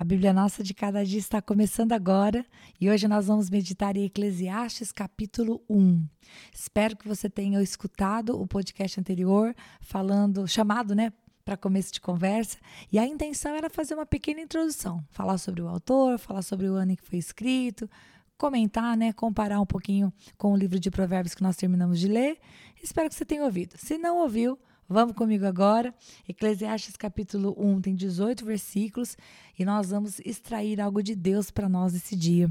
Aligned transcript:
A 0.00 0.04
Bíblia 0.04 0.32
Nossa 0.32 0.62
de 0.62 0.72
Cada 0.74 1.04
Dia 1.04 1.18
está 1.18 1.42
começando 1.42 1.90
agora 1.90 2.46
e 2.80 2.88
hoje 2.88 3.08
nós 3.08 3.26
vamos 3.26 3.50
meditar 3.50 3.96
em 3.96 4.04
Eclesiastes 4.04 4.92
capítulo 4.92 5.60
1. 5.68 6.06
Espero 6.54 6.96
que 6.96 7.08
você 7.08 7.28
tenha 7.28 7.60
escutado 7.60 8.40
o 8.40 8.46
podcast 8.46 9.00
anterior 9.00 9.52
falando, 9.80 10.46
chamado, 10.46 10.94
né, 10.94 11.12
para 11.44 11.56
começo 11.56 11.92
de 11.92 12.00
conversa, 12.00 12.58
e 12.92 12.98
a 12.98 13.04
intenção 13.04 13.56
era 13.56 13.68
fazer 13.68 13.94
uma 13.94 14.06
pequena 14.06 14.40
introdução, 14.40 15.04
falar 15.10 15.36
sobre 15.36 15.62
o 15.62 15.68
autor, 15.68 16.16
falar 16.16 16.42
sobre 16.42 16.68
o 16.68 16.74
ano 16.74 16.92
em 16.92 16.94
que 16.94 17.02
foi 17.02 17.18
escrito, 17.18 17.90
comentar, 18.36 18.96
né, 18.96 19.12
comparar 19.12 19.60
um 19.60 19.66
pouquinho 19.66 20.12
com 20.36 20.52
o 20.52 20.56
livro 20.56 20.78
de 20.78 20.92
Provérbios 20.92 21.34
que 21.34 21.42
nós 21.42 21.56
terminamos 21.56 21.98
de 21.98 22.06
ler. 22.06 22.38
Espero 22.80 23.08
que 23.08 23.16
você 23.16 23.24
tenha 23.24 23.42
ouvido. 23.42 23.76
Se 23.76 23.98
não 23.98 24.18
ouviu, 24.18 24.56
Vamos 24.90 25.14
comigo 25.14 25.44
agora. 25.44 25.94
Eclesiastes 26.26 26.96
capítulo 26.96 27.54
1 27.58 27.82
tem 27.82 27.94
18 27.94 28.42
versículos 28.42 29.18
e 29.58 29.62
nós 29.62 29.90
vamos 29.90 30.18
extrair 30.20 30.80
algo 30.80 31.02
de 31.02 31.14
Deus 31.14 31.50
para 31.50 31.68
nós 31.68 31.94
esse 31.94 32.16
dia. 32.16 32.50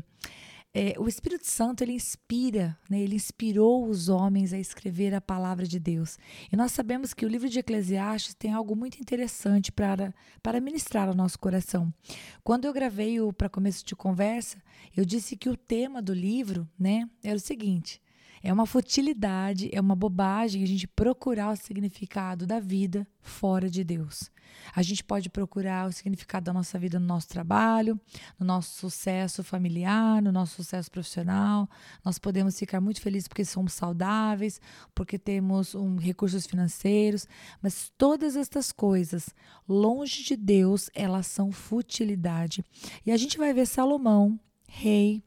É, 0.71 0.93
o 0.99 1.07
Espírito 1.07 1.47
Santo 1.47 1.83
ele 1.83 1.93
inspira, 1.93 2.77
né? 2.87 2.99
ele 2.99 3.15
inspirou 3.15 3.87
os 3.87 4.07
homens 4.07 4.53
a 4.53 4.59
escrever 4.59 5.15
a 5.15 5.19
palavra 5.19 5.65
de 5.65 5.79
Deus. 5.79 6.19
E 6.51 6.55
nós 6.55 6.73
sabemos 6.73 7.11
que 7.11 7.25
o 7.25 7.27
livro 7.27 7.49
de 7.49 7.57
Eclesiastes 7.57 8.35
tem 8.35 8.53
algo 8.53 8.75
muito 8.75 8.99
interessante 8.99 9.71
para, 9.71 10.13
para 10.43 10.61
ministrar 10.61 11.07
ao 11.07 11.15
nosso 11.15 11.39
coração. 11.39 11.91
Quando 12.43 12.65
eu 12.65 12.73
gravei 12.73 13.19
o 13.19 13.33
para 13.33 13.49
começo 13.49 13.83
de 13.83 13.95
conversa, 13.95 14.61
eu 14.95 15.03
disse 15.03 15.35
que 15.35 15.49
o 15.49 15.57
tema 15.57 16.03
do 16.03 16.13
livro 16.13 16.69
né, 16.77 17.09
era 17.23 17.37
o 17.37 17.39
seguinte: 17.39 17.99
é 18.41 18.51
uma 18.51 18.65
futilidade, 18.65 19.69
é 19.73 19.81
uma 19.81 19.95
bobagem 19.95 20.63
a 20.63 20.67
gente 20.67 20.87
procurar 20.87 21.51
o 21.51 21.55
significado 21.55 22.45
da 22.45 22.59
vida 22.59 23.07
fora 23.21 23.69
de 23.69 23.83
Deus. 23.83 24.31
A 24.75 24.81
gente 24.81 25.03
pode 25.03 25.29
procurar 25.29 25.87
o 25.87 25.91
significado 25.91 26.45
da 26.45 26.53
nossa 26.53 26.77
vida 26.79 26.99
no 26.99 27.05
nosso 27.05 27.27
trabalho, 27.27 27.99
no 28.39 28.45
nosso 28.45 28.79
sucesso 28.79 29.43
familiar, 29.43 30.21
no 30.21 30.31
nosso 30.31 30.55
sucesso 30.55 30.89
profissional. 30.91 31.69
Nós 32.03 32.17
podemos 32.17 32.57
ficar 32.57 32.79
muito 32.79 33.01
felizes 33.01 33.27
porque 33.27 33.45
somos 33.45 33.73
saudáveis, 33.73 34.59
porque 34.93 35.17
temos 35.17 35.75
um, 35.75 35.97
recursos 35.97 36.45
financeiros, 36.45 37.27
mas 37.61 37.91
todas 37.97 38.35
estas 38.35 38.71
coisas, 38.71 39.29
longe 39.67 40.23
de 40.23 40.35
Deus, 40.35 40.89
elas 40.93 41.27
são 41.27 41.51
futilidade. 41.51 42.63
E 43.05 43.11
a 43.11 43.17
gente 43.17 43.37
vai 43.37 43.53
ver 43.53 43.65
Salomão, 43.65 44.39
rei, 44.67 45.23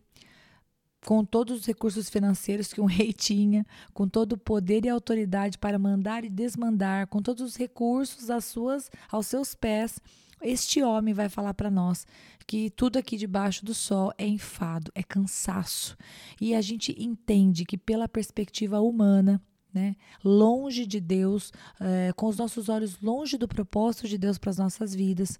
com 1.04 1.24
todos 1.24 1.60
os 1.60 1.66
recursos 1.66 2.08
financeiros 2.08 2.72
que 2.72 2.80
um 2.80 2.86
rei 2.86 3.12
tinha, 3.14 3.64
com 3.92 4.08
todo 4.08 4.34
o 4.34 4.38
poder 4.38 4.84
e 4.84 4.88
autoridade 4.88 5.58
para 5.58 5.78
mandar 5.78 6.24
e 6.24 6.28
desmandar, 6.28 7.06
com 7.06 7.22
todos 7.22 7.42
os 7.42 7.56
recursos 7.56 8.30
às 8.30 8.44
suas, 8.44 8.90
aos 9.10 9.26
seus 9.26 9.54
pés, 9.54 10.00
este 10.42 10.82
homem 10.82 11.12
vai 11.12 11.28
falar 11.28 11.52
para 11.52 11.70
nós 11.70 12.06
que 12.46 12.70
tudo 12.70 12.98
aqui 12.98 13.16
debaixo 13.16 13.64
do 13.64 13.74
sol 13.74 14.12
é 14.16 14.26
enfado, 14.26 14.90
é 14.94 15.02
cansaço. 15.02 15.96
E 16.40 16.54
a 16.54 16.60
gente 16.60 16.96
entende 16.98 17.64
que, 17.64 17.76
pela 17.76 18.08
perspectiva 18.08 18.80
humana, 18.80 19.40
né, 19.72 19.96
longe 20.24 20.86
de 20.86 21.00
Deus, 21.00 21.52
é, 21.80 22.12
com 22.14 22.26
os 22.26 22.36
nossos 22.36 22.68
olhos 22.68 23.00
longe 23.00 23.36
do 23.36 23.48
propósito 23.48 24.08
de 24.08 24.18
Deus 24.18 24.38
para 24.38 24.50
as 24.50 24.58
nossas 24.58 24.94
vidas, 24.94 25.38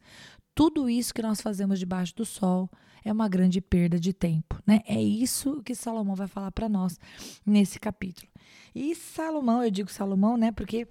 tudo 0.55 0.89
isso 0.89 1.15
que 1.15 1.23
nós 1.23 1.41
fazemos 1.41 1.79
debaixo 1.79 2.15
do 2.15 2.25
sol 2.25 2.69
é 3.05 3.13
uma 3.13 3.29
grande 3.29 3.61
perda 3.61 3.99
de 3.99 4.13
tempo, 4.13 4.61
né? 4.67 4.81
É 4.87 5.01
isso 5.01 5.63
que 5.63 5.75
Salomão 5.75 6.15
vai 6.15 6.27
falar 6.27 6.53
para 6.53 6.69
nós 6.69 6.99
nesse 7.47 7.81
capítulo. 7.81 8.29
E 8.75 8.95
Salomão, 8.95 9.65
eu 9.65 9.71
digo 9.71 9.91
Salomão, 9.91 10.37
né? 10.37 10.53
Porque 10.53 10.87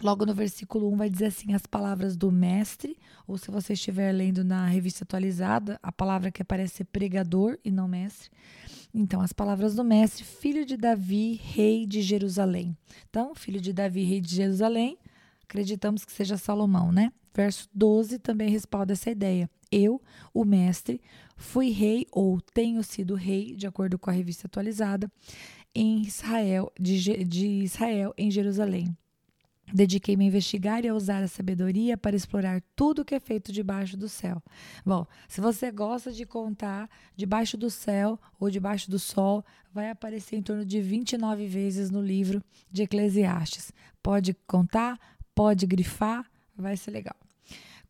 logo 0.00 0.24
no 0.24 0.34
versículo 0.34 0.92
1 0.92 0.96
vai 0.96 1.10
dizer 1.10 1.26
assim: 1.26 1.52
as 1.52 1.66
palavras 1.66 2.16
do 2.16 2.30
mestre, 2.30 2.96
ou 3.26 3.36
se 3.36 3.50
você 3.50 3.72
estiver 3.72 4.12
lendo 4.12 4.44
na 4.44 4.66
revista 4.66 5.04
atualizada, 5.04 5.78
a 5.82 5.90
palavra 5.90 6.30
que 6.30 6.42
aparece 6.42 6.82
é 6.82 6.84
pregador 6.84 7.58
e 7.64 7.70
não 7.70 7.88
mestre. 7.88 8.30
Então, 8.94 9.22
as 9.22 9.32
palavras 9.32 9.74
do 9.74 9.82
mestre, 9.82 10.22
filho 10.22 10.66
de 10.66 10.76
Davi, 10.76 11.40
rei 11.42 11.86
de 11.86 12.02
Jerusalém. 12.02 12.76
Então, 13.08 13.34
filho 13.34 13.60
de 13.60 13.72
Davi, 13.72 14.04
rei 14.04 14.20
de 14.20 14.34
Jerusalém, 14.34 14.98
acreditamos 15.44 16.04
que 16.04 16.12
seja 16.12 16.36
Salomão, 16.36 16.92
né? 16.92 17.10
Verso 17.34 17.68
12 17.74 18.18
também 18.18 18.50
respalda 18.50 18.92
essa 18.92 19.10
ideia. 19.10 19.48
Eu, 19.70 20.02
o 20.34 20.44
mestre, 20.44 21.00
fui 21.36 21.70
rei 21.70 22.06
ou 22.12 22.38
tenho 22.40 22.82
sido 22.82 23.14
rei, 23.14 23.54
de 23.56 23.66
acordo 23.66 23.98
com 23.98 24.10
a 24.10 24.12
revista 24.12 24.46
atualizada, 24.46 25.10
em 25.74 26.02
Israel, 26.02 26.70
de, 26.78 27.24
de 27.24 27.46
Israel, 27.46 28.12
em 28.18 28.30
Jerusalém. 28.30 28.94
Dediquei-me 29.72 30.24
a 30.24 30.28
investigar 30.28 30.84
e 30.84 30.88
a 30.88 30.94
usar 30.94 31.22
a 31.22 31.28
sabedoria 31.28 31.96
para 31.96 32.14
explorar 32.14 32.62
tudo 32.76 33.02
o 33.02 33.04
que 33.04 33.14
é 33.14 33.20
feito 33.20 33.52
debaixo 33.52 33.96
do 33.96 34.08
céu. 34.08 34.42
Bom, 34.84 35.06
se 35.28 35.40
você 35.40 35.70
gosta 35.70 36.12
de 36.12 36.26
contar 36.26 36.90
debaixo 37.16 37.56
do 37.56 37.70
céu 37.70 38.18
ou 38.38 38.50
debaixo 38.50 38.90
do 38.90 38.98
sol, 38.98 39.44
vai 39.72 39.90
aparecer 39.90 40.36
em 40.36 40.42
torno 40.42 40.64
de 40.64 40.80
29 40.80 41.46
vezes 41.46 41.90
no 41.90 42.02
livro 42.02 42.42
de 42.70 42.82
Eclesiastes. 42.82 43.72
Pode 44.02 44.34
contar, 44.46 44.98
pode 45.34 45.66
grifar, 45.66 46.30
vai 46.56 46.76
ser 46.76 46.90
legal. 46.90 47.16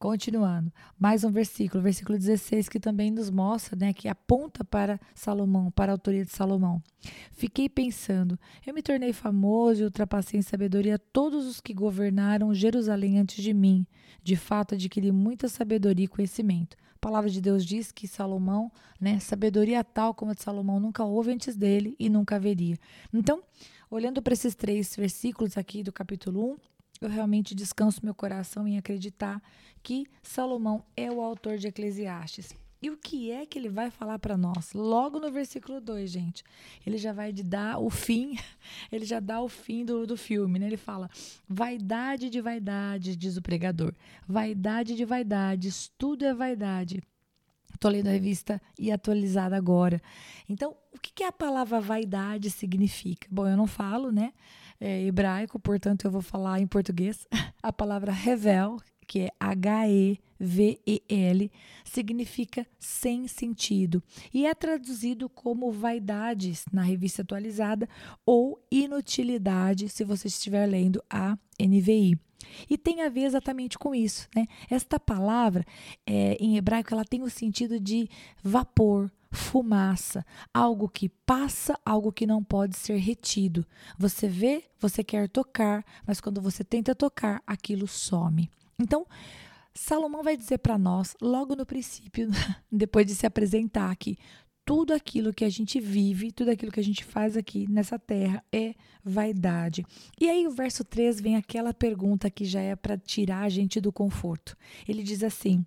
Continuando, 0.03 0.73
mais 0.99 1.23
um 1.23 1.31
versículo, 1.31 1.81
versículo 1.81 2.19
16, 2.19 2.69
que 2.69 2.81
também 2.81 3.09
nos 3.09 3.31
mostra, 3.31 3.77
né, 3.77 3.93
que 3.93 4.09
aponta 4.09 4.65
para 4.65 4.99
Salomão, 5.15 5.71
para 5.71 5.93
a 5.93 5.95
autoria 5.95 6.25
de 6.25 6.33
Salomão. 6.33 6.83
Fiquei 7.31 7.69
pensando, 7.69 8.37
eu 8.67 8.75
me 8.75 8.83
tornei 8.83 9.13
famoso 9.13 9.81
e 9.81 9.85
ultrapassei 9.85 10.41
em 10.41 10.43
sabedoria 10.43 10.99
todos 10.99 11.47
os 11.47 11.61
que 11.61 11.73
governaram 11.73 12.53
Jerusalém 12.53 13.21
antes 13.21 13.45
de 13.45 13.55
mim. 13.55 13.87
De 14.25 14.35
fato, 14.35 14.75
adquiri 14.75 15.13
muita 15.13 15.49
sabedoria 15.49 16.07
e 16.07 16.09
conhecimento. 16.09 16.77
A 16.97 16.99
palavra 17.01 17.31
de 17.31 17.41
Deus 17.41 17.65
diz 17.65 17.93
que 17.93 18.09
Salomão, 18.09 18.73
né, 19.01 19.21
sabedoria 19.21 19.85
tal 19.85 20.15
como 20.15 20.33
a 20.33 20.35
de 20.35 20.43
Salomão 20.43 20.81
nunca 20.81 21.05
houve 21.05 21.31
antes 21.31 21.55
dele 21.55 21.95
e 21.97 22.11
nunca 22.11 22.35
haveria. 22.35 22.77
Então, 23.15 23.41
olhando 23.89 24.21
para 24.21 24.33
esses 24.33 24.57
três 24.57 24.97
versículos 24.97 25.57
aqui 25.57 25.85
do 25.85 25.93
capítulo 25.93 26.55
1, 26.55 26.57
eu 27.03 27.11
realmente 27.11 27.55
descanso 27.55 28.01
meu 28.03 28.15
coração 28.15 28.67
em 28.67 28.79
acreditar 28.79 29.43
que 29.83 30.07
Salomão 30.23 30.85
é 30.97 31.11
o 31.11 31.21
autor 31.21 31.59
de 31.59 31.67
Eclesiastes. 31.67 32.55
E 32.81 32.91
o 32.91 32.97
que 32.97 33.31
é 33.31 33.47
que 33.47 33.59
ele 33.59 33.69
vai 33.69 33.91
falar 33.91 34.19
para 34.19 34.37
nós? 34.37 34.73
Logo 34.73 35.21
no 35.21 35.31
versículo 35.31 35.81
2, 35.81 36.11
gente. 36.11 36.43
Ele 36.85 36.99
já 36.99 37.13
vai 37.13 37.33
dar 37.33 37.79
o 37.79 37.89
fim, 37.89 38.37
ele 38.91 39.05
já 39.05 39.21
dá 39.21 39.41
o 39.41 39.49
fim 39.49 39.85
do, 39.85 40.05
do 40.05 40.17
filme, 40.17 40.59
né? 40.59 40.67
Ele 40.67 40.77
fala: 40.77 41.09
vaidade 41.49 42.29
de 42.29 42.41
vaidade, 42.41 43.17
diz 43.17 43.37
o 43.37 43.43
pregador. 43.43 43.95
Vaidade 44.27 44.97
de 44.97 45.05
vaidades, 45.05 45.93
tudo 45.97 46.25
é 46.25 46.35
vaidade. 46.35 47.03
Estou 47.73 47.91
lendo 47.91 48.09
a 48.09 48.13
revista 48.13 48.61
e 48.79 48.93
atualizada 48.93 49.57
agora. 49.57 50.01
Então, 50.49 50.77
o 50.93 50.99
que, 50.99 51.13
que 51.13 51.25
a 51.25 51.33
palavra 51.33 51.81
vaidade 51.81 52.51
significa? 52.51 53.27
Bom, 53.31 53.49
eu 53.49 53.57
não 53.57 53.67
falo, 53.67 54.13
né? 54.13 54.33
É 54.85 55.01
hebraico, 55.01 55.61
portanto, 55.61 56.07
eu 56.07 56.11
vou 56.11 56.21
falar 56.21 56.59
em 56.59 56.67
português. 56.67 57.25
A 57.63 57.73
palavra 57.73 58.11
revel, 58.11 58.79
que 59.07 59.21
é 59.21 59.29
H-E-V-E-L, 59.39 61.53
significa 61.85 62.67
sem 62.81 63.29
sentido 63.29 64.03
e 64.35 64.45
é 64.45 64.53
traduzido 64.53 65.29
como 65.29 65.71
vaidades 65.71 66.65
na 66.73 66.83
revista 66.83 67.23
atualizada 67.23 67.89
ou 68.27 68.61
inutilidade, 68.73 69.89
se 69.89 70.03
você 70.03 70.27
estiver 70.27 70.67
lendo 70.67 71.01
a 71.09 71.39
NVI. 71.61 72.19
E 72.69 72.77
tem 72.77 73.03
a 73.03 73.09
ver 73.09 73.23
exatamente 73.23 73.79
com 73.79 73.95
isso, 73.95 74.29
né? 74.35 74.49
Esta 74.69 74.99
palavra, 74.99 75.65
é, 76.05 76.37
em 76.41 76.57
hebraico, 76.57 76.93
ela 76.93 77.05
tem 77.05 77.23
o 77.23 77.31
sentido 77.31 77.79
de 77.79 78.09
vapor, 78.43 79.09
fumaça, 79.33 80.25
algo 80.53 80.89
que 80.89 81.09
passa, 81.09 81.79
algo 81.85 82.13
que 82.13 82.27
não 82.27 82.45
pode 82.45 82.77
ser 82.77 82.97
retido. 82.97 83.67
Você 83.99 84.29
vê, 84.29 84.65
você 84.79 85.03
quer 85.03 85.29
tocar, 85.29 85.85
mas 86.07 86.21
quando 86.21 86.41
você 86.41 86.63
tenta 86.63 86.95
tocar, 86.95 87.43
aquilo 87.47 87.89
some. 87.89 88.51
Então, 88.79 89.07
Salomão 89.75 90.23
vai 90.23 90.37
dizer 90.37 90.59
para 90.59 90.77
nós, 90.77 91.17
logo 91.21 91.57
no 91.57 91.65
princípio, 91.65 92.29
depois 92.71 93.07
de 93.07 93.15
se 93.15 93.27
apresentar 93.27 93.91
aqui, 93.91 94.19
tudo 94.73 94.95
aquilo 94.95 95.35
que 95.35 95.45
a 95.45 95.51
gente 95.51 95.79
vive, 95.79 96.33
tudo 96.33 96.51
aquilo 96.51 96.73
que 96.73 96.81
a 96.81 96.83
gente 96.83 97.05
faz 97.05 97.37
aqui 97.37 97.71
nessa 97.71 97.99
terra 97.99 98.43
é 98.51 98.75
vaidade. 99.05 99.85
E 100.19 100.31
aí 100.31 100.47
o 100.47 100.51
verso 100.51 100.83
3 100.83 101.21
vem 101.21 101.37
aquela 101.37 101.75
pergunta 101.75 102.31
que 102.31 102.47
já 102.47 102.63
é 102.63 102.75
para 102.75 102.97
tirar 102.97 103.43
a 103.43 103.51
gente 103.51 103.83
do 103.83 103.93
conforto. 103.93 104.57
Ele 104.89 105.03
diz 105.03 105.23
assim: 105.23 105.63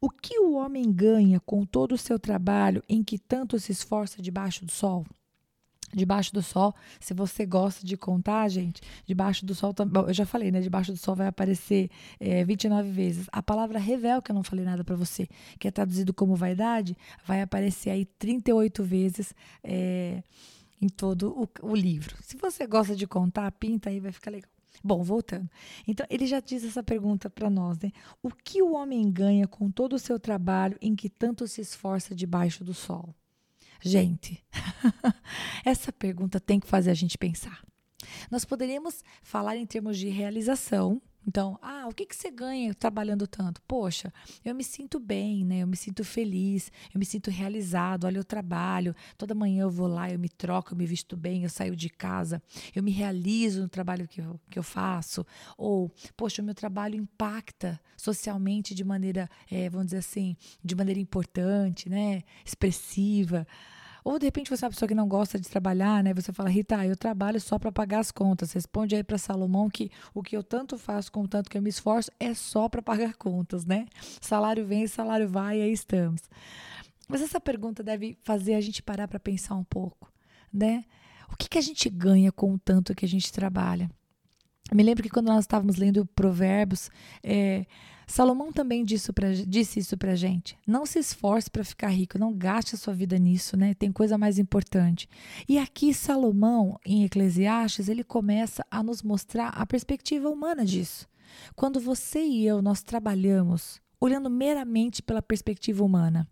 O 0.00 0.08
que 0.08 0.38
o 0.38 0.52
homem 0.52 0.92
ganha 0.92 1.40
com 1.40 1.66
todo 1.66 1.96
o 1.96 1.98
seu 1.98 2.20
trabalho 2.20 2.84
em 2.88 3.02
que 3.02 3.18
tanto 3.18 3.58
se 3.58 3.72
esforça 3.72 4.22
debaixo 4.22 4.64
do 4.64 4.70
sol? 4.70 5.04
Debaixo 5.96 6.30
do 6.34 6.42
sol, 6.42 6.74
se 7.00 7.14
você 7.14 7.46
gosta 7.46 7.86
de 7.86 7.96
contar, 7.96 8.46
gente, 8.48 8.82
debaixo 9.06 9.46
do 9.46 9.54
sol, 9.54 9.74
eu 10.06 10.12
já 10.12 10.26
falei, 10.26 10.52
né? 10.52 10.60
Debaixo 10.60 10.92
do 10.92 10.98
sol 10.98 11.16
vai 11.16 11.26
aparecer 11.26 11.90
é, 12.20 12.44
29 12.44 12.90
vezes. 12.90 13.26
A 13.32 13.42
palavra 13.42 13.78
revel, 13.78 14.20
que 14.20 14.30
eu 14.30 14.34
não 14.34 14.42
falei 14.42 14.62
nada 14.62 14.84
para 14.84 14.94
você, 14.94 15.26
que 15.58 15.66
é 15.66 15.70
traduzido 15.70 16.12
como 16.12 16.36
vaidade, 16.36 16.94
vai 17.24 17.40
aparecer 17.40 17.88
aí 17.88 18.04
38 18.04 18.84
vezes 18.84 19.32
é, 19.64 20.22
em 20.82 20.88
todo 20.88 21.30
o, 21.30 21.70
o 21.70 21.74
livro. 21.74 22.14
Se 22.20 22.36
você 22.36 22.66
gosta 22.66 22.94
de 22.94 23.06
contar, 23.06 23.50
pinta 23.52 23.88
aí, 23.88 23.98
vai 23.98 24.12
ficar 24.12 24.30
legal. 24.30 24.50
Bom, 24.84 25.02
voltando. 25.02 25.48
Então, 25.88 26.06
ele 26.10 26.26
já 26.26 26.40
diz 26.40 26.62
essa 26.62 26.82
pergunta 26.82 27.30
para 27.30 27.48
nós, 27.48 27.78
né? 27.78 27.90
O 28.22 28.28
que 28.28 28.60
o 28.60 28.74
homem 28.74 29.10
ganha 29.10 29.48
com 29.48 29.70
todo 29.70 29.94
o 29.94 29.98
seu 29.98 30.20
trabalho 30.20 30.76
em 30.82 30.94
que 30.94 31.08
tanto 31.08 31.48
se 31.48 31.62
esforça 31.62 32.14
debaixo 32.14 32.62
do 32.62 32.74
sol? 32.74 33.14
Gente, 33.80 34.42
essa 35.64 35.92
pergunta 35.92 36.40
tem 36.40 36.60
que 36.60 36.66
fazer 36.66 36.90
a 36.90 36.94
gente 36.94 37.18
pensar. 37.18 37.62
Nós 38.30 38.44
poderíamos 38.44 39.02
falar 39.22 39.56
em 39.56 39.66
termos 39.66 39.98
de 39.98 40.08
realização, 40.08 41.00
então, 41.26 41.58
ah, 41.60 41.88
o 41.88 41.92
que, 41.92 42.06
que 42.06 42.14
você 42.14 42.30
ganha 42.30 42.72
trabalhando 42.72 43.26
tanto? 43.26 43.60
Poxa, 43.62 44.12
eu 44.44 44.54
me 44.54 44.62
sinto 44.62 45.00
bem, 45.00 45.44
né? 45.44 45.58
Eu 45.58 45.66
me 45.66 45.76
sinto 45.76 46.04
feliz, 46.04 46.70
eu 46.94 47.00
me 47.00 47.04
sinto 47.04 47.30
realizado. 47.30 48.04
Olha, 48.04 48.18
eu 48.18 48.24
trabalho, 48.24 48.94
toda 49.18 49.34
manhã 49.34 49.62
eu 49.62 49.70
vou 49.70 49.88
lá, 49.88 50.08
eu 50.08 50.20
me 50.20 50.28
troco, 50.28 50.72
eu 50.72 50.78
me 50.78 50.86
visto 50.86 51.16
bem, 51.16 51.42
eu 51.42 51.50
saio 51.50 51.74
de 51.74 51.88
casa, 51.88 52.40
eu 52.74 52.82
me 52.82 52.92
realizo 52.92 53.62
no 53.62 53.68
trabalho 53.68 54.06
que 54.06 54.20
eu, 54.20 54.40
que 54.48 54.56
eu 54.56 54.62
faço. 54.62 55.26
Ou, 55.58 55.90
poxa, 56.16 56.40
o 56.40 56.44
meu 56.44 56.54
trabalho 56.54 56.94
impacta 56.94 57.80
socialmente 57.96 58.72
de 58.72 58.84
maneira, 58.84 59.28
é, 59.50 59.68
vamos 59.68 59.86
dizer 59.86 59.98
assim, 59.98 60.36
de 60.64 60.76
maneira 60.76 61.00
importante, 61.00 61.88
né? 61.88 62.22
Expressiva. 62.44 63.44
Ou 64.06 64.20
de 64.20 64.26
repente 64.26 64.48
você 64.48 64.64
é 64.64 64.66
uma 64.66 64.70
pessoa 64.70 64.88
que 64.88 64.94
não 64.94 65.08
gosta 65.08 65.36
de 65.36 65.48
trabalhar, 65.48 66.00
né? 66.00 66.14
Você 66.14 66.32
fala, 66.32 66.48
Rita, 66.48 66.86
eu 66.86 66.96
trabalho 66.96 67.40
só 67.40 67.58
para 67.58 67.72
pagar 67.72 67.98
as 67.98 68.12
contas. 68.12 68.52
Responde 68.52 68.94
aí 68.94 69.02
para 69.02 69.18
Salomão 69.18 69.68
que 69.68 69.90
o 70.14 70.22
que 70.22 70.36
eu 70.36 70.44
tanto 70.44 70.78
faço 70.78 71.10
com 71.10 71.22
o 71.22 71.28
tanto 71.28 71.50
que 71.50 71.58
eu 71.58 71.60
me 71.60 71.70
esforço 71.70 72.08
é 72.20 72.32
só 72.32 72.68
para 72.68 72.80
pagar 72.80 73.14
contas, 73.14 73.66
né? 73.66 73.86
Salário 74.20 74.64
vem, 74.64 74.86
salário 74.86 75.28
vai, 75.28 75.60
aí 75.60 75.72
estamos. 75.72 76.22
Mas 77.08 77.20
essa 77.20 77.40
pergunta 77.40 77.82
deve 77.82 78.16
fazer 78.22 78.54
a 78.54 78.60
gente 78.60 78.80
parar 78.80 79.08
para 79.08 79.18
pensar 79.18 79.56
um 79.56 79.64
pouco, 79.64 80.08
né? 80.52 80.84
O 81.28 81.36
que, 81.36 81.48
que 81.48 81.58
a 81.58 81.62
gente 81.62 81.90
ganha 81.90 82.30
com 82.30 82.54
o 82.54 82.58
tanto 82.60 82.94
que 82.94 83.04
a 83.04 83.08
gente 83.08 83.32
trabalha? 83.32 83.90
Me 84.72 84.82
lembro 84.82 85.02
que 85.02 85.10
quando 85.10 85.26
nós 85.28 85.44
estávamos 85.44 85.76
lendo 85.76 86.04
Provérbios, 86.06 86.90
é, 87.22 87.66
Salomão 88.06 88.52
também 88.52 88.84
disse, 88.84 89.12
pra, 89.12 89.32
disse 89.32 89.80
isso 89.80 89.96
para 89.96 90.14
gente. 90.14 90.56
Não 90.66 90.86
se 90.86 90.98
esforce 90.98 91.50
para 91.50 91.64
ficar 91.64 91.88
rico, 91.88 92.18
não 92.18 92.32
gaste 92.32 92.74
a 92.74 92.78
sua 92.78 92.94
vida 92.94 93.18
nisso, 93.18 93.56
né? 93.56 93.74
Tem 93.74 93.90
coisa 93.90 94.16
mais 94.16 94.38
importante. 94.38 95.08
E 95.48 95.58
aqui 95.58 95.92
Salomão, 95.92 96.78
em 96.84 97.04
Eclesiastes, 97.04 97.88
ele 97.88 98.04
começa 98.04 98.64
a 98.70 98.82
nos 98.82 99.02
mostrar 99.02 99.48
a 99.48 99.66
perspectiva 99.66 100.28
humana 100.28 100.64
disso. 100.64 101.08
Quando 101.54 101.80
você 101.80 102.20
e 102.20 102.46
eu 102.46 102.62
nós 102.62 102.82
trabalhamos 102.82 103.80
olhando 104.00 104.30
meramente 104.30 105.02
pela 105.02 105.20
perspectiva 105.20 105.84
humana, 105.84 106.28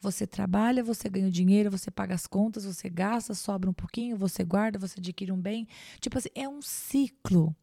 você 0.00 0.26
trabalha, 0.26 0.84
você 0.84 1.08
ganha 1.08 1.30
dinheiro, 1.30 1.70
você 1.70 1.90
paga 1.90 2.14
as 2.14 2.26
contas, 2.26 2.64
você 2.64 2.88
gasta, 2.88 3.34
sobra 3.34 3.68
um 3.68 3.74
pouquinho, 3.74 4.16
você 4.16 4.44
guarda, 4.44 4.78
você 4.78 5.00
adquire 5.00 5.32
um 5.32 5.40
bem. 5.40 5.66
Tipo 6.00 6.18
assim, 6.18 6.28
é 6.34 6.48
um 6.48 6.62
ciclo 6.62 7.54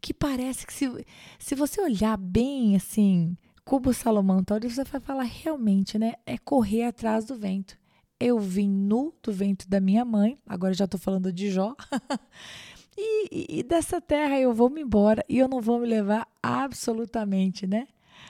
que 0.00 0.12
parece 0.12 0.66
que 0.66 0.72
se, 0.72 1.06
se 1.38 1.54
você 1.54 1.80
olhar 1.80 2.16
bem 2.16 2.74
assim, 2.76 3.36
como 3.64 3.92
Salomão 3.94 4.42
tá 4.42 4.58
você 4.58 4.84
vai 4.84 5.00
falar 5.00 5.22
realmente, 5.22 5.98
né? 5.98 6.14
É 6.26 6.36
correr 6.36 6.84
atrás 6.84 7.24
do 7.24 7.36
vento. 7.36 7.78
Eu 8.18 8.38
vim 8.38 8.68
nu 8.68 9.14
do 9.22 9.32
vento 9.32 9.68
da 9.68 9.80
minha 9.80 10.04
mãe, 10.04 10.38
agora 10.46 10.74
já 10.74 10.84
estou 10.84 11.00
falando 11.00 11.32
de 11.32 11.50
Jó. 11.50 11.74
e, 12.96 13.58
e 13.58 13.62
dessa 13.62 14.00
terra 14.00 14.38
eu 14.38 14.52
vou 14.52 14.70
me 14.70 14.82
embora 14.82 15.24
e 15.28 15.38
eu 15.38 15.48
não 15.48 15.60
vou 15.60 15.78
me 15.80 15.86
levar 15.86 16.28
absolutamente, 16.42 17.66
né? 17.66 17.86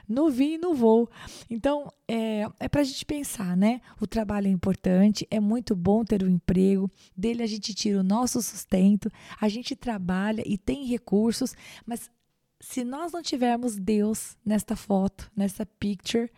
No 0.09 0.31
vim 0.31 0.55
e 0.55 0.59
no 0.59 0.75
voo. 0.75 1.09
Então, 1.49 1.93
é, 2.09 2.45
é 2.61 2.69
para 2.69 2.81
a 2.81 2.85
gente 2.85 3.05
pensar, 3.05 3.57
né? 3.57 3.81
O 4.01 4.07
trabalho 4.07 4.47
é 4.47 4.51
importante, 4.51 5.27
é 5.31 5.41
muito 5.41 5.75
bom 5.75 6.05
ter 6.05 6.23
um 6.23 6.29
emprego, 6.29 6.91
dele 7.17 7.43
a 7.43 7.47
gente 7.47 7.75
tira 7.75 8.01
o 8.01 8.05
nosso 8.05 8.41
sustento, 8.43 9.11
a 9.41 9.49
gente 9.49 9.75
trabalha 9.77 10.43
e 10.47 10.59
tem 10.59 10.85
recursos, 10.87 11.55
mas 11.87 12.11
se 12.61 12.85
nós 12.85 13.13
não 13.13 13.23
tivermos 13.23 13.77
Deus 13.77 14.37
nesta 14.45 14.77
foto, 14.77 15.31
nessa 15.37 15.67
picture, 15.67 16.31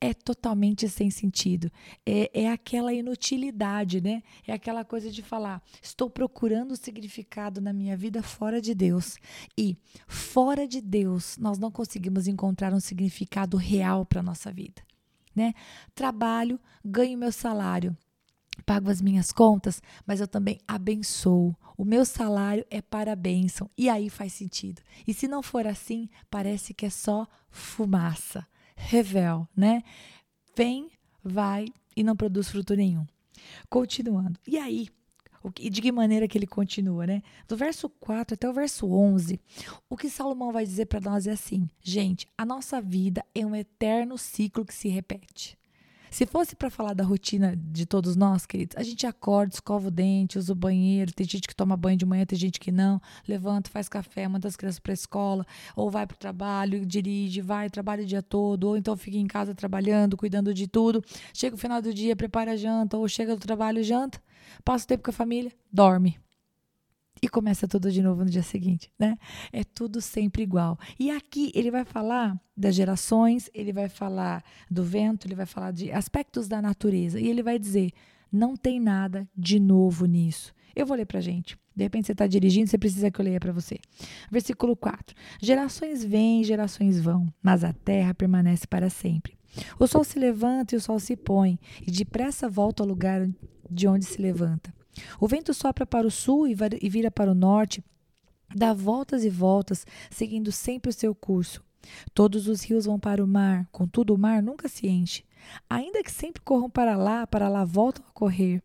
é 0.00 0.12
totalmente 0.12 0.88
sem 0.88 1.10
sentido. 1.10 1.70
É, 2.04 2.42
é 2.42 2.50
aquela 2.50 2.92
inutilidade, 2.92 4.00
né? 4.00 4.22
É 4.46 4.52
aquela 4.52 4.84
coisa 4.84 5.10
de 5.10 5.22
falar: 5.22 5.62
estou 5.82 6.10
procurando 6.10 6.76
significado 6.76 7.60
na 7.60 7.72
minha 7.72 7.96
vida 7.96 8.22
fora 8.22 8.60
de 8.60 8.74
Deus. 8.74 9.16
E 9.56 9.76
fora 10.06 10.68
de 10.68 10.80
Deus, 10.80 11.38
nós 11.38 11.58
não 11.58 11.70
conseguimos 11.70 12.26
encontrar 12.26 12.72
um 12.74 12.80
significado 12.80 13.56
real 13.56 14.04
para 14.04 14.20
a 14.20 14.22
nossa 14.22 14.52
vida. 14.52 14.82
Né? 15.34 15.54
Trabalho, 15.94 16.60
ganho 16.84 17.18
meu 17.18 17.32
salário, 17.32 17.96
pago 18.64 18.90
as 18.90 19.00
minhas 19.00 19.32
contas, 19.32 19.82
mas 20.06 20.20
eu 20.20 20.28
também 20.28 20.60
abençoo. 20.68 21.56
O 21.76 21.84
meu 21.84 22.04
salário 22.04 22.64
é 22.70 22.80
para 22.80 23.12
a 23.12 23.16
bênção. 23.16 23.68
E 23.76 23.88
aí 23.88 24.08
faz 24.08 24.32
sentido. 24.32 24.80
E 25.06 25.12
se 25.12 25.26
não 25.26 25.42
for 25.42 25.66
assim, 25.66 26.08
parece 26.30 26.72
que 26.72 26.86
é 26.86 26.90
só 26.90 27.26
fumaça 27.50 28.46
revel, 28.74 29.48
né? 29.56 29.82
Vem, 30.56 30.90
vai 31.22 31.66
e 31.96 32.02
não 32.02 32.16
produz 32.16 32.48
fruto 32.48 32.74
nenhum. 32.74 33.06
Continuando. 33.68 34.38
E 34.46 34.56
aí, 34.58 34.88
de 35.52 35.82
que 35.82 35.92
maneira 35.92 36.26
que 36.26 36.38
ele 36.38 36.46
continua, 36.46 37.06
né? 37.06 37.22
Do 37.46 37.56
verso 37.56 37.88
4 37.88 38.34
até 38.34 38.48
o 38.48 38.52
verso 38.52 38.90
11, 38.90 39.40
o 39.88 39.96
que 39.96 40.08
Salomão 40.08 40.52
vai 40.52 40.64
dizer 40.64 40.86
para 40.86 41.00
nós 41.00 41.26
é 41.26 41.32
assim: 41.32 41.68
gente, 41.82 42.26
a 42.36 42.46
nossa 42.46 42.80
vida 42.80 43.24
é 43.34 43.44
um 43.44 43.54
eterno 43.54 44.16
ciclo 44.16 44.64
que 44.64 44.74
se 44.74 44.88
repete. 44.88 45.58
Se 46.14 46.26
fosse 46.26 46.54
para 46.54 46.70
falar 46.70 46.94
da 46.94 47.02
rotina 47.02 47.56
de 47.56 47.84
todos 47.84 48.14
nós, 48.14 48.46
queridos, 48.46 48.76
a 48.76 48.84
gente 48.84 49.04
acorda, 49.04 49.52
escova 49.52 49.88
o 49.88 49.90
dente, 49.90 50.38
usa 50.38 50.52
o 50.52 50.54
banheiro, 50.54 51.12
tem 51.12 51.26
gente 51.26 51.48
que 51.48 51.56
toma 51.56 51.76
banho 51.76 51.96
de 51.96 52.06
manhã, 52.06 52.24
tem 52.24 52.38
gente 52.38 52.60
que 52.60 52.70
não, 52.70 53.02
levanta, 53.26 53.68
faz 53.68 53.88
café, 53.88 54.28
manda 54.28 54.46
as 54.46 54.54
crianças 54.54 54.78
para 54.78 54.92
a 54.92 54.94
escola, 54.94 55.44
ou 55.74 55.90
vai 55.90 56.06
para 56.06 56.14
o 56.14 56.18
trabalho, 56.18 56.86
dirige, 56.86 57.40
vai, 57.40 57.68
trabalha 57.68 58.04
o 58.04 58.06
dia 58.06 58.22
todo, 58.22 58.62
ou 58.62 58.76
então 58.76 58.96
fica 58.96 59.16
em 59.16 59.26
casa 59.26 59.56
trabalhando, 59.56 60.16
cuidando 60.16 60.54
de 60.54 60.68
tudo. 60.68 61.02
Chega 61.32 61.56
o 61.56 61.58
final 61.58 61.82
do 61.82 61.92
dia, 61.92 62.14
prepara 62.14 62.52
a 62.52 62.56
janta, 62.56 62.96
ou 62.96 63.08
chega 63.08 63.34
do 63.34 63.40
trabalho, 63.40 63.82
janta, 63.82 64.22
passa 64.64 64.84
o 64.84 64.86
tempo 64.86 65.02
com 65.02 65.10
a 65.10 65.12
família, 65.12 65.50
dorme 65.72 66.23
e 67.22 67.28
começa 67.28 67.66
tudo 67.66 67.90
de 67.90 68.02
novo 68.02 68.24
no 68.24 68.30
dia 68.30 68.42
seguinte, 68.42 68.90
né? 68.98 69.16
É 69.52 69.64
tudo 69.64 70.00
sempre 70.00 70.42
igual. 70.42 70.78
E 70.98 71.10
aqui 71.10 71.50
ele 71.54 71.70
vai 71.70 71.84
falar 71.84 72.38
das 72.56 72.74
gerações, 72.74 73.50
ele 73.54 73.72
vai 73.72 73.88
falar 73.88 74.44
do 74.70 74.84
vento, 74.84 75.26
ele 75.26 75.34
vai 75.34 75.46
falar 75.46 75.70
de 75.70 75.90
aspectos 75.90 76.48
da 76.48 76.60
natureza 76.60 77.20
e 77.20 77.28
ele 77.28 77.42
vai 77.42 77.58
dizer: 77.58 77.92
não 78.30 78.56
tem 78.56 78.80
nada 78.80 79.28
de 79.36 79.58
novo 79.60 80.06
nisso. 80.06 80.52
Eu 80.74 80.86
vou 80.86 80.96
ler 80.96 81.06
para 81.06 81.20
gente. 81.20 81.56
De 81.74 81.84
repente 81.84 82.06
você 82.06 82.12
está 82.12 82.26
dirigindo, 82.26 82.68
você 82.68 82.78
precisa 82.78 83.10
que 83.10 83.20
eu 83.20 83.24
leia 83.24 83.40
para 83.40 83.52
você. 83.52 83.78
Versículo 84.30 84.76
4: 84.76 85.14
Gerações 85.40 86.04
vêm, 86.04 86.44
gerações 86.44 87.00
vão, 87.00 87.26
mas 87.42 87.64
a 87.64 87.72
terra 87.72 88.14
permanece 88.14 88.66
para 88.66 88.90
sempre. 88.90 89.36
O 89.78 89.86
sol 89.86 90.02
se 90.04 90.18
levanta 90.18 90.74
e 90.74 90.78
o 90.78 90.80
sol 90.80 90.98
se 90.98 91.16
põe, 91.16 91.58
e 91.86 91.90
depressa 91.90 92.48
volta 92.48 92.82
ao 92.82 92.88
lugar 92.88 93.28
de 93.70 93.86
onde 93.86 94.04
se 94.04 94.20
levanta. 94.20 94.74
O 95.20 95.28
vento 95.28 95.52
sopra 95.52 95.86
para 95.86 96.06
o 96.06 96.10
sul 96.10 96.46
e 96.46 96.88
vira 96.88 97.10
para 97.10 97.30
o 97.30 97.34
norte, 97.34 97.82
dá 98.54 98.72
voltas 98.72 99.24
e 99.24 99.30
voltas, 99.30 99.86
seguindo 100.10 100.52
sempre 100.52 100.90
o 100.90 100.94
seu 100.94 101.14
curso. 101.14 101.62
Todos 102.14 102.48
os 102.48 102.62
rios 102.62 102.86
vão 102.86 102.98
para 102.98 103.22
o 103.22 103.26
mar, 103.26 103.68
contudo 103.70 104.14
o 104.14 104.18
mar 104.18 104.42
nunca 104.42 104.68
se 104.68 104.86
enche. 104.88 105.24
Ainda 105.68 106.02
que 106.02 106.10
sempre 106.10 106.42
corram 106.42 106.70
para 106.70 106.96
lá, 106.96 107.26
para 107.26 107.48
lá 107.48 107.64
voltam 107.64 108.04
a 108.08 108.12
correr. 108.12 108.62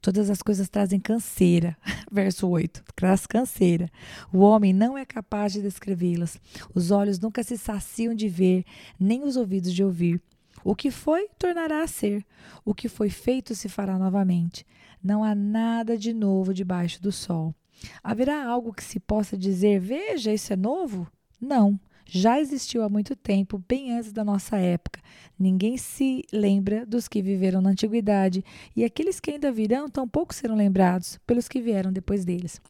Todas 0.00 0.28
as 0.30 0.42
coisas 0.42 0.68
trazem 0.68 0.98
canseira. 0.98 1.76
Verso 2.10 2.48
8. 2.48 2.82
Traz 2.94 3.26
canseira. 3.26 3.90
O 4.32 4.38
homem 4.38 4.72
não 4.72 4.98
é 4.98 5.04
capaz 5.04 5.52
de 5.52 5.62
descrevê-las. 5.62 6.40
Os 6.74 6.90
olhos 6.90 7.18
nunca 7.18 7.42
se 7.42 7.56
saciam 7.56 8.14
de 8.14 8.28
ver, 8.28 8.64
nem 8.98 9.22
os 9.22 9.36
ouvidos 9.36 9.72
de 9.72 9.84
ouvir. 9.84 10.20
O 10.64 10.74
que 10.74 10.90
foi, 10.90 11.28
tornará 11.38 11.82
a 11.82 11.86
ser. 11.86 12.24
O 12.64 12.74
que 12.74 12.88
foi 12.88 13.10
feito 13.10 13.54
se 13.54 13.68
fará 13.68 13.98
novamente. 13.98 14.66
Não 15.02 15.22
há 15.22 15.34
nada 15.34 15.96
de 15.96 16.12
novo 16.12 16.52
debaixo 16.52 17.00
do 17.02 17.12
sol. 17.12 17.54
Haverá 18.02 18.44
algo 18.44 18.72
que 18.72 18.82
se 18.82 18.98
possa 18.98 19.36
dizer, 19.36 19.80
veja, 19.80 20.32
isso 20.32 20.52
é 20.52 20.56
novo? 20.56 21.06
Não, 21.40 21.78
já 22.10 22.40
existiu 22.40 22.82
há 22.82 22.88
muito 22.88 23.14
tempo, 23.14 23.62
bem 23.68 23.92
antes 23.92 24.12
da 24.12 24.24
nossa 24.24 24.56
época. 24.56 24.98
Ninguém 25.38 25.76
se 25.76 26.24
lembra 26.32 26.86
dos 26.86 27.06
que 27.06 27.20
viveram 27.20 27.60
na 27.60 27.70
antiguidade, 27.70 28.42
e 28.74 28.82
aqueles 28.82 29.20
que 29.20 29.30
ainda 29.30 29.52
virão 29.52 29.90
tampouco 29.90 30.34
serão 30.34 30.56
lembrados 30.56 31.20
pelos 31.26 31.48
que 31.48 31.60
vieram 31.60 31.92
depois 31.92 32.24
deles. 32.24 32.62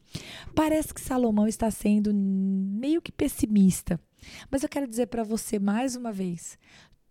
Parece 0.53 0.93
que 0.93 0.99
Salomão 0.99 1.47
está 1.47 1.71
sendo 1.71 2.13
meio 2.13 3.01
que 3.01 3.13
pessimista, 3.13 3.97
mas 4.51 4.61
eu 4.61 4.67
quero 4.67 4.85
dizer 4.87 5.07
para 5.07 5.23
você 5.23 5.57
mais 5.57 5.95
uma 5.95 6.11
vez: 6.11 6.59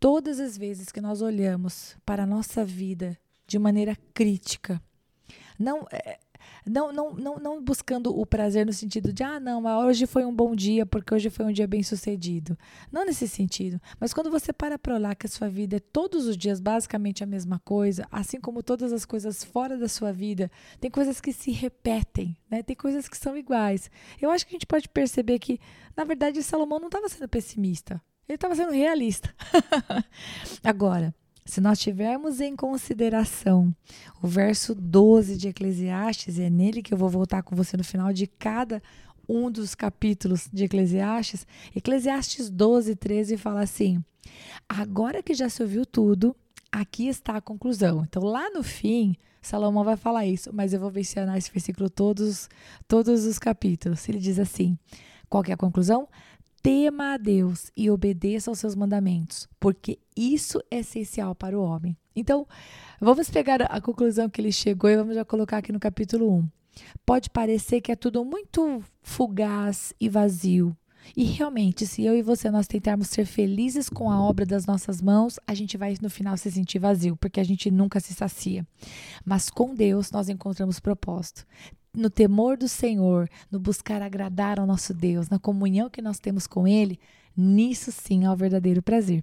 todas 0.00 0.40
as 0.40 0.56
vezes 0.56 0.90
que 0.90 1.00
nós 1.00 1.22
olhamos 1.22 1.96
para 2.04 2.22
a 2.22 2.26
nossa 2.26 2.64
vida 2.64 3.18
de 3.46 3.58
maneira 3.58 3.96
crítica, 4.14 4.80
não, 5.58 5.86
é, 5.90 6.18
não, 6.64 6.92
não, 6.92 7.14
não, 7.14 7.36
não 7.36 7.62
buscando 7.62 8.16
o 8.16 8.24
prazer 8.24 8.64
no 8.64 8.72
sentido 8.72 9.12
de, 9.12 9.22
ah, 9.22 9.40
não, 9.40 9.64
hoje 9.86 10.06
foi 10.06 10.24
um 10.24 10.34
bom 10.34 10.54
dia 10.54 10.86
porque 10.86 11.14
hoje 11.14 11.30
foi 11.30 11.46
um 11.46 11.52
dia 11.52 11.66
bem 11.66 11.82
sucedido. 11.82 12.56
Não 12.92 13.04
nesse 13.04 13.26
sentido. 13.26 13.80
Mas 13.98 14.12
quando 14.12 14.30
você 14.30 14.52
para 14.52 14.78
para 14.78 14.94
olhar 14.94 15.16
que 15.16 15.26
a 15.26 15.28
sua 15.28 15.48
vida 15.48 15.76
é 15.76 15.80
todos 15.80 16.26
os 16.26 16.36
dias 16.36 16.60
basicamente 16.60 17.24
a 17.24 17.26
mesma 17.26 17.58
coisa, 17.64 18.06
assim 18.10 18.40
como 18.40 18.62
todas 18.62 18.92
as 18.92 19.04
coisas 19.04 19.42
fora 19.42 19.76
da 19.76 19.88
sua 19.88 20.12
vida, 20.12 20.50
tem 20.80 20.90
coisas 20.90 21.20
que 21.20 21.32
se 21.32 21.50
repetem, 21.50 22.36
né? 22.50 22.62
Tem 22.62 22.76
coisas 22.76 23.08
que 23.08 23.16
são 23.16 23.36
iguais. 23.36 23.90
Eu 24.20 24.30
acho 24.30 24.46
que 24.46 24.52
a 24.52 24.56
gente 24.56 24.66
pode 24.66 24.88
perceber 24.88 25.38
que, 25.38 25.58
na 25.96 26.04
verdade, 26.04 26.42
Salomão 26.42 26.78
não 26.78 26.88
estava 26.88 27.08
sendo 27.08 27.28
pessimista. 27.28 28.00
Ele 28.28 28.36
estava 28.36 28.54
sendo 28.54 28.72
realista. 28.72 29.34
Agora, 30.62 31.14
se 31.46 31.62
nós 31.62 31.78
tivermos 31.78 32.42
em 32.42 32.54
consideração 32.54 33.74
o 34.22 34.28
verso 34.28 34.74
12 34.74 35.38
de 35.38 35.48
Eclesiastes, 35.48 36.36
e 36.36 36.42
é 36.42 36.50
nele 36.50 36.82
que 36.82 36.92
eu 36.92 36.98
vou 36.98 37.08
voltar 37.08 37.42
com 37.42 37.56
você 37.56 37.74
no 37.74 37.82
final 37.82 38.12
de 38.12 38.26
cada 38.26 38.82
um 39.26 39.50
dos 39.50 39.74
capítulos 39.74 40.46
de 40.52 40.64
Eclesiastes, 40.64 41.46
Eclesiastes 41.74 42.50
12, 42.50 42.96
13 42.96 43.38
fala 43.38 43.62
assim: 43.62 44.04
Agora 44.68 45.22
que 45.22 45.32
já 45.32 45.48
se 45.48 45.62
ouviu 45.62 45.86
tudo, 45.86 46.36
aqui 46.70 47.08
está 47.08 47.36
a 47.36 47.40
conclusão. 47.40 48.04
Então, 48.06 48.22
lá 48.22 48.50
no 48.50 48.62
fim, 48.62 49.16
Salomão 49.40 49.84
vai 49.84 49.96
falar 49.96 50.26
isso, 50.26 50.50
mas 50.52 50.74
eu 50.74 50.80
vou 50.80 50.90
mencionar 50.90 51.38
esse 51.38 51.50
versículo 51.50 51.88
todos, 51.88 52.46
todos 52.86 53.24
os 53.24 53.38
capítulos. 53.38 54.06
Ele 54.06 54.18
diz 54.18 54.38
assim: 54.38 54.76
qual 55.28 55.42
é 55.46 55.52
a 55.52 55.56
conclusão? 55.56 56.08
Tema 56.62 57.14
a 57.14 57.16
Deus 57.16 57.70
e 57.76 57.90
obedeça 57.90 58.50
aos 58.50 58.58
seus 58.58 58.74
mandamentos, 58.74 59.48
porque 59.58 59.98
isso 60.16 60.60
é 60.70 60.78
essencial 60.78 61.34
para 61.34 61.58
o 61.58 61.62
homem. 61.62 61.96
Então, 62.14 62.46
vamos 63.00 63.30
pegar 63.30 63.62
a 63.62 63.80
conclusão 63.80 64.28
que 64.28 64.40
ele 64.40 64.52
chegou 64.52 64.90
e 64.90 64.96
vamos 64.96 65.14
já 65.14 65.24
colocar 65.24 65.58
aqui 65.58 65.72
no 65.72 65.80
capítulo 65.80 66.30
1. 66.38 66.48
Pode 67.04 67.30
parecer 67.30 67.80
que 67.80 67.92
é 67.92 67.96
tudo 67.96 68.24
muito 68.24 68.82
fugaz 69.02 69.92
e 70.00 70.08
vazio. 70.08 70.76
E 71.16 71.24
realmente, 71.24 71.86
se 71.86 72.04
eu 72.04 72.14
e 72.14 72.22
você 72.22 72.50
nós 72.50 72.66
tentarmos 72.66 73.08
ser 73.08 73.24
felizes 73.24 73.88
com 73.88 74.10
a 74.10 74.20
obra 74.20 74.44
das 74.44 74.66
nossas 74.66 75.00
mãos, 75.00 75.38
a 75.46 75.54
gente 75.54 75.76
vai 75.76 75.96
no 76.02 76.10
final 76.10 76.36
se 76.36 76.50
sentir 76.50 76.78
vazio, 76.78 77.16
porque 77.16 77.40
a 77.40 77.44
gente 77.44 77.70
nunca 77.70 77.98
se 77.98 78.12
sacia. 78.12 78.66
Mas 79.24 79.48
com 79.48 79.74
Deus 79.74 80.10
nós 80.10 80.28
encontramos 80.28 80.80
propósito 80.80 81.46
no 81.98 82.08
temor 82.08 82.56
do 82.56 82.68
Senhor, 82.68 83.28
no 83.50 83.58
buscar 83.58 84.00
agradar 84.00 84.58
ao 84.58 84.66
nosso 84.66 84.94
Deus, 84.94 85.28
na 85.28 85.38
comunhão 85.38 85.90
que 85.90 86.00
nós 86.00 86.18
temos 86.18 86.46
com 86.46 86.66
Ele, 86.66 86.98
nisso 87.36 87.92
sim 87.92 88.24
há 88.24 88.32
o 88.32 88.36
verdadeiro 88.36 88.82
prazer. 88.82 89.22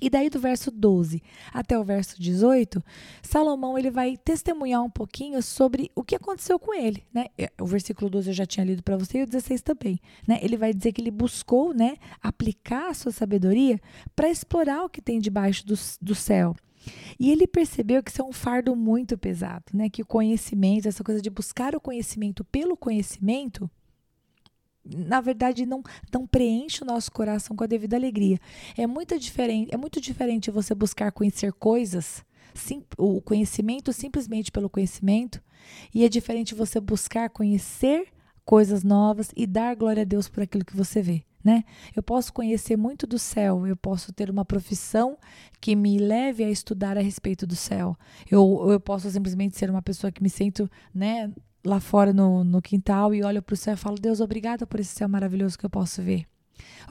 E 0.00 0.10
daí 0.10 0.28
do 0.28 0.38
verso 0.38 0.70
12 0.70 1.22
até 1.52 1.78
o 1.78 1.82
verso 1.82 2.20
18, 2.20 2.84
Salomão 3.22 3.78
ele 3.78 3.90
vai 3.90 4.16
testemunhar 4.16 4.82
um 4.82 4.90
pouquinho 4.90 5.42
sobre 5.42 5.90
o 5.94 6.04
que 6.04 6.14
aconteceu 6.14 6.58
com 6.58 6.74
ele, 6.74 7.02
né? 7.12 7.26
É, 7.38 7.50
o 7.58 7.64
versículo 7.64 8.10
12 8.10 8.28
eu 8.28 8.34
já 8.34 8.44
tinha 8.44 8.66
lido 8.66 8.82
para 8.82 8.96
você 8.96 9.20
e 9.20 9.22
o 9.22 9.26
16 9.26 9.62
também, 9.62 9.98
né? 10.28 10.38
Ele 10.42 10.56
vai 10.56 10.74
dizer 10.74 10.92
que 10.92 11.00
ele 11.00 11.10
buscou, 11.10 11.72
né, 11.72 11.96
aplicar 12.22 12.90
a 12.90 12.94
sua 12.94 13.10
sabedoria 13.10 13.80
para 14.14 14.28
explorar 14.28 14.84
o 14.84 14.90
que 14.90 15.00
tem 15.00 15.18
debaixo 15.18 15.66
do, 15.66 15.74
do 16.02 16.14
céu. 16.14 16.54
E 17.18 17.30
ele 17.30 17.46
percebeu 17.46 18.02
que 18.02 18.10
isso 18.10 18.22
é 18.22 18.24
um 18.24 18.32
fardo 18.32 18.74
muito 18.76 19.16
pesado, 19.16 19.64
né? 19.72 19.88
Que 19.88 20.02
o 20.02 20.06
conhecimento, 20.06 20.88
essa 20.88 21.04
coisa 21.04 21.20
de 21.20 21.30
buscar 21.30 21.74
o 21.74 21.80
conhecimento 21.80 22.44
pelo 22.44 22.76
conhecimento, 22.76 23.70
na 24.84 25.20
verdade 25.20 25.66
não, 25.66 25.82
não 26.12 26.26
preenche 26.26 26.82
o 26.82 26.86
nosso 26.86 27.10
coração 27.10 27.56
com 27.56 27.64
a 27.64 27.66
devida 27.66 27.96
alegria. 27.96 28.38
É 28.76 28.86
muito 28.86 29.18
diferente, 29.18 29.74
é 29.74 29.76
muito 29.76 30.00
diferente 30.00 30.50
você 30.50 30.74
buscar 30.74 31.10
conhecer 31.12 31.52
coisas, 31.52 32.24
sim, 32.54 32.82
o 32.96 33.20
conhecimento 33.20 33.92
simplesmente 33.92 34.52
pelo 34.52 34.70
conhecimento, 34.70 35.42
e 35.92 36.04
é 36.04 36.08
diferente 36.08 36.54
você 36.54 36.80
buscar 36.80 37.28
conhecer 37.30 38.08
coisas 38.44 38.84
novas 38.84 39.30
e 39.36 39.46
dar 39.46 39.74
glória 39.74 40.02
a 40.02 40.06
Deus 40.06 40.28
por 40.28 40.42
aquilo 40.42 40.64
que 40.64 40.76
você 40.76 41.02
vê 41.02 41.24
né? 41.46 41.62
Eu 41.94 42.02
posso 42.02 42.32
conhecer 42.32 42.76
muito 42.76 43.06
do 43.06 43.20
céu, 43.20 43.68
eu 43.68 43.76
posso 43.76 44.12
ter 44.12 44.28
uma 44.28 44.44
profissão 44.44 45.16
que 45.60 45.76
me 45.76 45.96
leve 45.96 46.42
a 46.42 46.50
estudar 46.50 46.98
a 46.98 47.00
respeito 47.00 47.46
do 47.46 47.54
céu. 47.54 47.96
Eu, 48.28 48.66
eu 48.68 48.80
posso 48.80 49.08
simplesmente 49.08 49.56
ser 49.56 49.70
uma 49.70 49.80
pessoa 49.80 50.10
que 50.10 50.20
me 50.20 50.28
sinto, 50.28 50.68
né, 50.92 51.32
lá 51.64 51.78
fora 51.78 52.12
no, 52.12 52.42
no 52.42 52.60
quintal 52.60 53.14
e 53.14 53.22
olho 53.22 53.40
para 53.40 53.54
o 53.54 53.56
céu 53.56 53.74
e 53.74 53.76
falo: 53.76 53.96
Deus, 53.96 54.20
obrigada 54.20 54.66
por 54.66 54.80
esse 54.80 54.92
céu 54.92 55.08
maravilhoso 55.08 55.56
que 55.56 55.64
eu 55.64 55.70
posso 55.70 56.02
ver. 56.02 56.26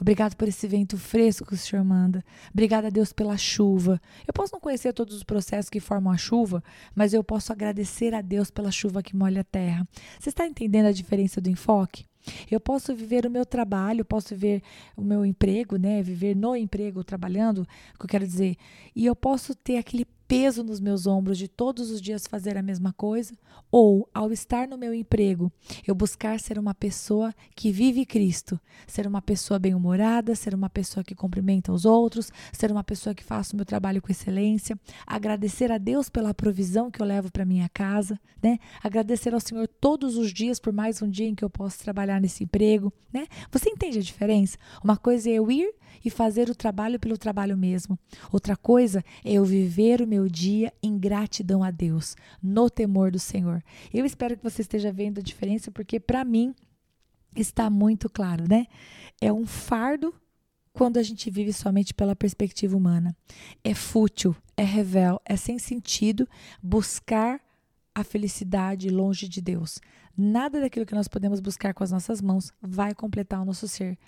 Obrigado 0.00 0.34
por 0.36 0.48
esse 0.48 0.66
vento 0.66 0.96
fresco 0.96 1.44
que 1.44 1.52
o 1.52 1.58
Senhor 1.58 1.84
manda. 1.84 2.24
Obrigada 2.50 2.86
a 2.86 2.90
Deus 2.90 3.12
pela 3.12 3.36
chuva. 3.36 4.00
Eu 4.26 4.32
posso 4.32 4.54
não 4.54 4.60
conhecer 4.60 4.94
todos 4.94 5.14
os 5.14 5.22
processos 5.22 5.68
que 5.68 5.80
formam 5.80 6.14
a 6.14 6.16
chuva, 6.16 6.64
mas 6.94 7.12
eu 7.12 7.22
posso 7.22 7.52
agradecer 7.52 8.14
a 8.14 8.22
Deus 8.22 8.50
pela 8.50 8.70
chuva 8.70 9.02
que 9.02 9.14
molha 9.14 9.42
a 9.42 9.44
terra. 9.44 9.86
Você 10.18 10.30
está 10.30 10.46
entendendo 10.46 10.86
a 10.86 10.92
diferença 10.92 11.42
do 11.42 11.50
enfoque? 11.50 12.06
Eu 12.50 12.60
posso 12.60 12.94
viver 12.94 13.26
o 13.26 13.30
meu 13.30 13.44
trabalho, 13.44 14.04
posso 14.04 14.34
viver 14.34 14.62
o 14.96 15.02
meu 15.02 15.24
emprego, 15.24 15.76
né? 15.76 16.02
Viver 16.02 16.34
no 16.34 16.56
emprego, 16.56 17.04
trabalhando, 17.04 17.62
o 17.94 17.98
que 17.98 18.04
eu 18.04 18.08
quero 18.08 18.26
dizer. 18.26 18.56
E 18.94 19.06
eu 19.06 19.14
posso 19.14 19.54
ter 19.54 19.78
aquele 19.78 20.06
peso 20.28 20.62
nos 20.62 20.80
meus 20.80 21.06
ombros 21.06 21.38
de 21.38 21.48
todos 21.48 21.90
os 21.90 22.00
dias 22.00 22.26
fazer 22.26 22.56
a 22.56 22.62
mesma 22.62 22.92
coisa, 22.92 23.34
ou 23.70 24.08
ao 24.12 24.32
estar 24.32 24.68
no 24.68 24.78
meu 24.78 24.94
emprego, 24.94 25.50
eu 25.86 25.94
buscar 25.94 26.38
ser 26.40 26.58
uma 26.58 26.74
pessoa 26.74 27.34
que 27.54 27.70
vive 27.70 28.04
Cristo, 28.04 28.60
ser 28.86 29.06
uma 29.06 29.22
pessoa 29.22 29.58
bem-humorada, 29.58 30.34
ser 30.34 30.54
uma 30.54 30.68
pessoa 30.68 31.04
que 31.04 31.14
cumprimenta 31.14 31.72
os 31.72 31.84
outros, 31.84 32.30
ser 32.52 32.70
uma 32.70 32.84
pessoa 32.84 33.14
que 33.14 33.24
faça 33.24 33.54
o 33.54 33.56
meu 33.56 33.64
trabalho 33.64 34.02
com 34.02 34.10
excelência, 34.10 34.78
agradecer 35.06 35.70
a 35.70 35.78
Deus 35.78 36.08
pela 36.08 36.34
provisão 36.34 36.90
que 36.90 37.00
eu 37.00 37.06
levo 37.06 37.30
para 37.30 37.44
minha 37.44 37.68
casa, 37.68 38.18
né? 38.42 38.58
Agradecer 38.82 39.34
ao 39.34 39.40
Senhor 39.40 39.66
todos 39.68 40.16
os 40.16 40.32
dias 40.32 40.58
por 40.58 40.72
mais 40.72 41.00
um 41.02 41.08
dia 41.08 41.26
em 41.26 41.34
que 41.34 41.44
eu 41.44 41.50
posso 41.50 41.78
trabalhar 41.78 42.20
nesse 42.20 42.44
emprego, 42.44 42.92
né? 43.12 43.26
Você 43.50 43.70
entende 43.70 43.98
a 43.98 44.02
diferença? 44.02 44.58
Uma 44.82 44.96
coisa 44.96 45.30
é 45.30 45.34
eu 45.34 45.50
ir 45.50 45.74
e 46.04 46.10
fazer 46.10 46.48
o 46.50 46.54
trabalho 46.54 46.98
pelo 46.98 47.18
trabalho 47.18 47.56
mesmo. 47.56 47.98
Outra 48.32 48.56
coisa 48.56 49.04
é 49.24 49.32
eu 49.32 49.44
viver 49.44 50.00
o 50.00 50.06
meu 50.06 50.28
dia 50.28 50.72
em 50.82 50.98
gratidão 50.98 51.62
a 51.62 51.70
Deus, 51.70 52.16
no 52.42 52.70
temor 52.70 53.10
do 53.10 53.18
Senhor. 53.18 53.62
Eu 53.92 54.04
espero 54.04 54.36
que 54.36 54.44
você 54.44 54.62
esteja 54.62 54.92
vendo 54.92 55.18
a 55.18 55.22
diferença, 55.22 55.70
porque 55.70 55.98
para 56.00 56.24
mim 56.24 56.54
está 57.34 57.68
muito 57.68 58.08
claro, 58.08 58.44
né? 58.48 58.66
É 59.20 59.32
um 59.32 59.46
fardo 59.46 60.14
quando 60.72 60.98
a 60.98 61.02
gente 61.02 61.30
vive 61.30 61.52
somente 61.52 61.94
pela 61.94 62.14
perspectiva 62.14 62.76
humana. 62.76 63.16
É 63.64 63.74
fútil, 63.74 64.36
é 64.56 64.62
revel, 64.62 65.20
é 65.24 65.36
sem 65.36 65.58
sentido 65.58 66.28
buscar 66.62 67.40
a 67.94 68.04
felicidade 68.04 68.90
longe 68.90 69.26
de 69.26 69.40
Deus. 69.40 69.80
Nada 70.14 70.60
daquilo 70.60 70.84
que 70.84 70.94
nós 70.94 71.08
podemos 71.08 71.40
buscar 71.40 71.72
com 71.72 71.82
as 71.82 71.90
nossas 71.90 72.20
mãos 72.20 72.52
vai 72.60 72.94
completar 72.94 73.40
o 73.40 73.44
nosso 73.44 73.66
ser 73.66 73.98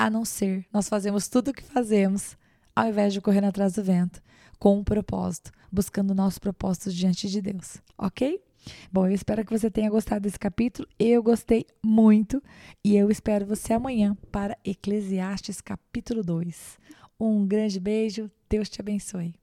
a 0.00 0.08
não 0.08 0.24
ser 0.24 0.64
nós 0.72 0.88
fazemos 0.88 1.28
tudo 1.28 1.48
o 1.48 1.52
que 1.52 1.62
fazemos 1.62 2.34
ao 2.74 2.88
invés 2.88 3.12
de 3.12 3.20
correr 3.20 3.44
atrás 3.44 3.74
do 3.74 3.84
vento, 3.84 4.22
com 4.58 4.78
um 4.78 4.82
propósito, 4.82 5.52
buscando 5.70 6.14
nossos 6.14 6.38
propósitos 6.38 6.94
diante 6.94 7.28
de 7.28 7.42
Deus, 7.42 7.76
ok? 7.98 8.42
Bom, 8.90 9.06
eu 9.06 9.12
espero 9.12 9.44
que 9.44 9.52
você 9.52 9.70
tenha 9.70 9.90
gostado 9.90 10.22
desse 10.22 10.38
capítulo. 10.38 10.88
Eu 10.98 11.22
gostei 11.22 11.66
muito 11.84 12.42
e 12.82 12.96
eu 12.96 13.10
espero 13.10 13.44
você 13.44 13.74
amanhã 13.74 14.16
para 14.32 14.56
Eclesiastes 14.64 15.60
capítulo 15.60 16.22
2. 16.22 16.78
Um 17.18 17.46
grande 17.46 17.78
beijo, 17.78 18.30
Deus 18.48 18.70
te 18.70 18.80
abençoe. 18.80 19.39